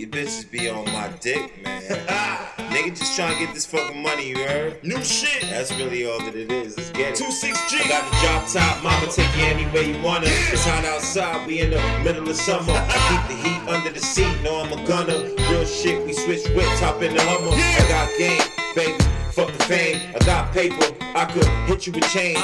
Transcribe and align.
These 0.00 0.08
bitches 0.08 0.50
be 0.50 0.70
on 0.70 0.86
my 0.86 1.08
dick, 1.20 1.62
man. 1.62 1.82
Nigga 2.72 2.98
just 2.98 3.16
trying 3.16 3.34
to 3.34 3.44
get 3.44 3.52
this 3.52 3.66
fucking 3.66 4.02
money, 4.02 4.30
you 4.30 4.38
heard? 4.46 4.82
New 4.82 5.04
shit. 5.04 5.42
That's 5.50 5.70
really 5.72 6.06
all 6.06 6.18
that 6.20 6.34
it 6.34 6.50
is. 6.50 6.74
Let's 6.78 6.88
get 6.92 7.10
it. 7.10 7.16
Two 7.16 7.30
six 7.30 7.70
G. 7.70 7.80
I 7.84 7.88
got 7.88 8.10
the 8.10 8.16
drop 8.16 8.48
top, 8.48 8.82
mama 8.82 9.12
take 9.12 9.28
you 9.36 9.44
anywhere 9.44 9.82
you 9.82 10.02
wanna. 10.02 10.24
It's 10.24 10.64
hot 10.64 10.86
outside, 10.86 11.46
we 11.46 11.60
in 11.60 11.72
the 11.72 11.82
middle 12.02 12.26
of 12.26 12.34
summer. 12.34 12.72
I 12.72 12.96
keep 13.10 13.36
the 13.36 13.44
heat 13.46 13.68
under 13.68 13.90
the 13.90 14.00
seat, 14.00 14.40
know 14.42 14.62
I'm 14.62 14.72
a 14.72 14.86
gunner. 14.86 15.34
Real 15.50 15.66
shit, 15.66 16.02
we 16.06 16.14
switch 16.14 16.48
whips, 16.56 16.80
hop 16.80 17.02
in 17.02 17.12
the 17.12 17.20
Hummer. 17.20 17.52
I 17.52 17.84
got 17.86 18.08
game, 18.16 18.40
baby, 18.74 19.04
fuck 19.32 19.52
the 19.52 19.64
fame. 19.64 20.00
I 20.14 20.24
got 20.24 20.50
paper, 20.54 20.96
I 21.20 21.26
could 21.26 21.44
hit 21.68 21.86
you 21.86 21.92
with 21.92 22.08
change. 22.08 22.40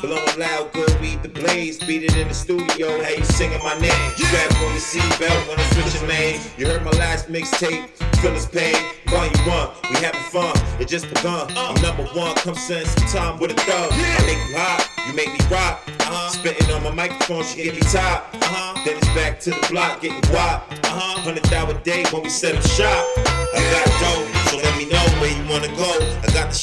Blowing 0.00 0.38
loud, 0.38 0.72
good, 0.72 0.98
weed 0.98 1.22
the 1.22 1.28
blaze. 1.28 1.78
Beat 1.78 2.04
it 2.04 2.16
in 2.16 2.26
the 2.28 2.32
studio, 2.32 2.88
hey, 3.02 3.18
you 3.18 3.24
singing 3.24 3.62
my 3.62 3.78
name. 3.78 3.92
Strap 4.16 4.50
on 4.64 4.72
the 4.72 4.80
seatbelt 4.80 5.46
when 5.46 5.60
I'm 5.60 5.72
switching 5.74 6.08
lanes. 6.08 6.48
You 6.56 6.66
heard 6.66 6.82
my 6.82 6.90
last 6.92 7.28
mixtape, 7.28 7.86
feel 8.22 8.32
his 8.32 8.46
pain. 8.46 8.76
Volume 9.08 9.34
one, 9.44 9.68
we 9.90 9.96
having 9.96 10.22
fun, 10.32 10.56
it 10.80 10.88
just 10.88 11.12
begun. 11.12 11.52
I'm 11.54 11.76
number 11.82 12.04
one, 12.16 12.34
come 12.36 12.54
spend 12.54 12.86
some 12.86 13.08
time 13.08 13.38
with 13.38 13.50
a 13.50 13.60
thug. 13.60 13.92
I 13.92 14.24
make 14.24 14.40
you 14.48 14.56
hot, 14.56 14.88
you 15.06 15.12
make 15.12 15.28
me 15.28 15.40
rock. 15.50 15.82
Uh-huh. 15.86 16.30
Spitting 16.30 16.70
on 16.72 16.82
my 16.82 16.92
microphone, 16.92 17.44
she 17.44 17.64
get 17.64 17.74
me 17.74 17.82
top. 17.82 18.32
Uh-huh. 18.32 18.82
Then 18.86 18.96
it's 18.96 19.08
back 19.08 19.38
to 19.40 19.50
the 19.50 19.66
block, 19.70 20.00
getting 20.00 20.22
guap. 20.32 20.64
Uh-huh. 20.72 21.20
Hundred 21.20 21.44
a 21.44 21.84
day 21.84 22.04
when 22.10 22.22
we 22.22 22.30
set 22.30 22.56
up 22.56 22.62
shop. 22.62 23.04
I 23.52 23.60
got 23.70 23.84
dope, 24.00 24.33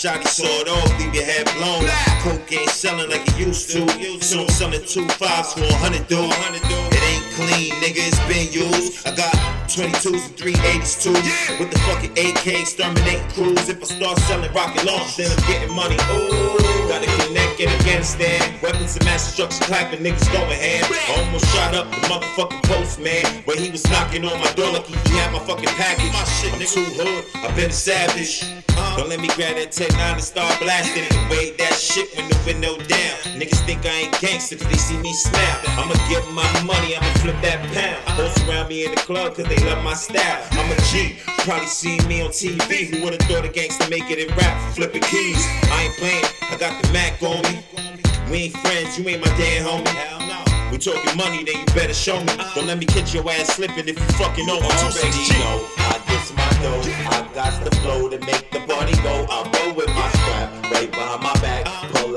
I 0.04 0.16
got 0.16 0.24
the 0.24 0.28
shotty 0.28 0.28
sawed 0.28 0.68
off, 0.68 1.00
leave 1.00 1.14
your 1.14 1.26
head 1.26 1.46
blown. 1.58 1.86
Coke 2.24 2.52
ain't 2.52 2.70
selling 2.70 3.10
like 3.12 3.22
it 3.28 3.38
used 3.38 3.70
to. 3.72 3.88
So 4.22 4.42
I'm 4.42 4.50
selling 4.50 4.84
two 4.86 5.08
fives 5.10 5.54
for 5.54 5.62
a 5.62 5.74
hundred 5.74 6.08
dude. 6.08 6.26
It 6.26 7.04
ain't 7.06 7.24
clean, 7.36 7.74
nigga, 7.82 8.10
it's 8.10 8.20
been 8.26 8.52
used. 8.52 9.06
I 9.06 9.16
got 9.16 9.61
22s 9.72 10.28
and 10.28 10.36
380s 10.36 11.00
too. 11.00 11.16
With 11.60 11.72
the 11.72 11.80
fucking 11.88 12.12
AK 12.12 12.60
exterminating 12.60 13.28
crews. 13.32 13.70
If 13.70 13.82
I 13.82 13.86
start 13.86 14.18
selling 14.28 14.52
rocket 14.54 14.84
launch, 14.84 15.16
then 15.16 15.32
I'm 15.32 15.48
getting 15.48 15.74
money. 15.74 15.96
Ooh, 16.12 16.60
gotta 16.92 17.08
connect 17.24 17.60
in 17.60 17.70
Afghanistan. 17.70 18.42
Weapons 18.62 18.98
of 18.98 19.06
mass 19.06 19.26
destruction 19.26 19.64
clapping, 19.64 20.04
niggas 20.04 20.28
going 20.34 20.52
ham. 20.60 20.84
Almost 21.16 21.48
shot 21.56 21.74
up 21.74 21.90
the 21.90 22.02
motherfucking 22.12 22.64
postman. 22.64 23.24
Where 23.46 23.56
he 23.56 23.72
was 23.72 23.90
knocking 23.90 24.26
on 24.26 24.38
my 24.42 24.52
door 24.54 24.74
like 24.74 24.86
he 24.86 24.96
had 25.16 25.32
my 25.32 25.40
fucking 25.40 25.72
package. 25.80 26.12
My 26.12 26.24
shit, 26.26 26.52
I'm 26.52 26.60
too 26.60 26.84
hood, 27.00 27.24
I've 27.36 27.56
been 27.56 27.70
a 27.70 27.74
savage. 27.74 28.44
Don't 28.98 29.08
let 29.08 29.22
me 29.22 29.28
grab 29.40 29.56
that 29.56 29.72
Tec-9 29.72 29.96
and 29.96 30.24
start 30.24 30.60
blasting 30.60 31.06
it. 31.06 31.16
Wait 31.32 31.58
that 31.60 31.74
shit 31.74 32.12
when 32.18 32.28
the 32.28 32.38
window 32.46 32.76
down. 32.76 33.16
Niggas 33.40 33.64
think 33.66 33.86
I 33.86 34.10
ain't 34.10 34.20
gangster 34.20 34.58
cause 34.58 34.68
they 34.68 34.78
see 34.78 34.98
me 34.98 35.14
smile. 35.14 35.62
I'ma 35.80 35.96
give 36.10 36.28
my 36.34 36.44
money, 36.68 36.98
I'ma 36.98 37.08
flip 37.24 37.40
that 37.42 37.62
pound. 37.72 38.01
Around 38.20 38.68
me 38.68 38.86
in 38.86 38.92
the 38.92 38.98
club 38.98 39.36
cause 39.36 39.46
they 39.46 39.56
love 39.66 39.84
my 39.84 39.94
style. 39.94 40.44
I'm 40.52 40.70
a 40.70 40.76
G, 40.92 41.16
probably 41.40 41.66
seen 41.66 42.06
me 42.08 42.22
on 42.22 42.30
TV. 42.30 42.88
Who 42.88 43.04
would've 43.04 43.22
thought 43.22 43.46
a 43.46 43.48
gangster 43.48 43.90
make 43.90 44.12
it 44.12 44.20
in 44.20 44.36
rap? 44.36 44.76
Flipping 44.76 45.02
keys. 45.02 45.42
I 45.72 45.88
ain't 45.88 45.96
playing, 45.96 46.26
I 46.52 46.58
got 46.58 46.84
the 46.84 46.92
Mac 46.92 47.24
on 47.24 47.42
me. 47.44 47.64
We 48.30 48.38
ain't 48.46 48.58
friends, 48.58 49.00
you 49.00 49.08
ain't 49.08 49.26
my 49.26 49.32
damn 49.38 49.66
homie. 49.66 50.72
We 50.72 50.78
talking 50.78 51.18
money, 51.18 51.44
then 51.44 51.60
you 51.60 51.66
better 51.74 51.94
show 51.94 52.20
me. 52.20 52.34
Don't 52.54 52.68
let 52.68 52.78
me 52.78 52.86
catch 52.86 53.14
your 53.14 53.28
ass 53.30 53.56
slipping 53.56 53.88
if 53.88 53.98
you 53.98 54.06
fucking 54.20 54.46
know 54.46 54.60
me. 54.60 54.68
Already 54.68 55.26
know, 55.40 55.66
I 55.78 56.00
get 56.08 56.24
my 56.36 56.50
dough. 56.62 56.84
I 57.10 57.28
got 57.34 57.64
the 57.64 57.76
flow 57.78 58.10
to 58.10 58.20
make 58.20 58.52
the 58.52 58.60
party 58.68 58.96
go. 59.02 59.26
I 59.30 59.61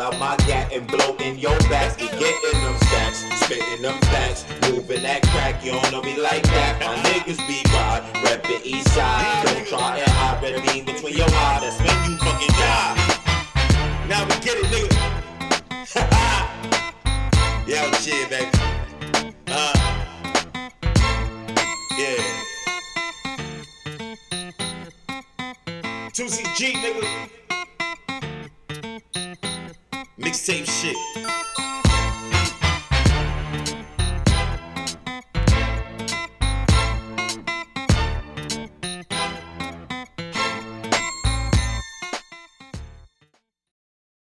out 0.05 0.19
my 0.19 0.37
gat 0.47 0.71
and 0.71 0.87
blow 0.87 1.17
in 1.17 1.39
your 1.39 1.59
back. 1.71 1.99
We 1.99 2.09
getting 2.09 2.61
them 2.61 2.77
stacks, 2.89 3.25
spitting 3.41 3.81
them 3.81 3.99
facts, 4.13 4.45
moving 4.69 5.03
that 5.03 5.23
crack. 5.23 5.65
You 5.65 5.73
don't 5.73 5.91
know 5.91 6.03
me 6.03 6.21
like 6.21 6.43
that. 6.43 6.79
My 6.81 6.95
niggas 7.09 7.41
be 7.49 7.63
ride, 7.73 8.03
reppin' 8.25 8.61
east 8.65 8.93
side. 8.93 9.47
Don't 9.47 9.67
try 9.67 9.97
and 9.97 10.11
hide 10.11 10.43
red 10.43 10.63
beam 10.67 10.85
between 10.85 11.17
your 11.17 11.31
eyes. 11.33 11.63
That's 11.63 11.79
when 11.81 12.11
you 12.11 12.19
fucking 12.19 12.55
die. 12.61 12.95
Now 14.07 14.25
we 14.25 14.35
get 14.45 14.59
it, 14.61 14.69
nigga. 14.75 14.93
Yo, 17.69 17.91
chill, 18.03 18.29
baby. 18.29 18.51
Uh, 19.49 19.73
yeah. 21.97 22.21
2CG, 26.13 26.73
nigga. 26.75 27.44
Mixtape 30.17 30.65
shit. 30.65 31.74